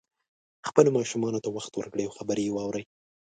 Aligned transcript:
خپلو 0.67 0.89
ماشومانو 0.97 1.43
ته 1.43 1.49
وخت 1.55 1.73
ورکړئ 1.75 2.03
او 2.05 2.15
خبرې 2.19 2.41
یې 2.45 2.53
واورئ 2.53 2.83